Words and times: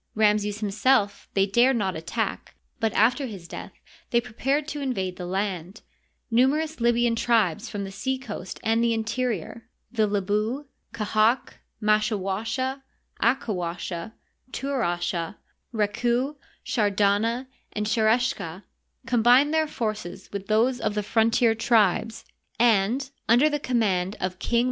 Ramses 0.15 0.61
himself 0.61 1.29
they 1.35 1.45
dared 1.45 1.75
not 1.75 1.95
attack,, 1.95 2.55
but 2.79 2.91
after 2.93 3.27
his 3.27 3.47
death 3.47 3.71
they 4.09 4.19
prepared 4.19 4.67
to 4.69 4.81
invade 4.81 5.15
the 5.17 5.27
land. 5.27 5.83
Numerous 6.31 6.81
Libyan 6.81 7.15
tribes 7.15 7.69
from 7.69 7.83
the 7.83 7.91
sea 7.91 8.17
coast 8.17 8.59
and 8.63 8.83
the 8.83 8.95
interior— 8.95 9.69
the 9.91 10.07
Lebu, 10.07 10.65
Qa 10.91 11.05
^ 11.05 11.07
hag, 11.09 11.53
Maskawasha, 11.79 12.81
Akawasha, 13.21 14.13
Turasha, 14.51 15.35
Reku, 15.71 16.35
Shar^ 16.65 16.95
dana, 16.95 17.47
and 17.71 17.87
5 17.87 17.93
^^r^j 17.97 18.35
^/^^^ 18.37 18.63
combined 19.05 19.53
their 19.53 19.67
forces 19.67 20.31
with 20.33 20.47
those 20.47 20.79
of 20.81 20.95
the 20.95 21.03
frontier 21.03 21.53
tribes, 21.53 22.25
and, 22.57 23.11
under 23.29 23.47
the 23.51 23.59
command 23.59 24.15
of 24.15 24.17
King 24.17 24.19
yGoogl 24.19 24.19
i 24.19 24.19
96 24.19 24.19
HISTORY 24.19 24.25
OF 24.25 24.33
EGYPT. 24.33 24.57